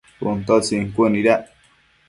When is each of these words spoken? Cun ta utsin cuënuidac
Cun 0.19 0.37
ta 0.45 0.53
utsin 0.59 0.83
cuënuidac 0.95 1.41